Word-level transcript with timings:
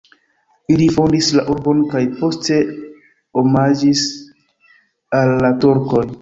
Ili 0.75 0.85
fondis 0.93 1.27
la 1.39 1.43
urbon 1.55 1.83
kaj 1.91 2.01
poste 2.21 2.57
omaĝis 3.43 4.03
al 5.21 5.37
la 5.45 5.53
turkoj. 5.67 6.05